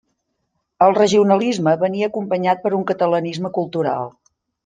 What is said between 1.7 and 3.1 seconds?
venia acompanyat per un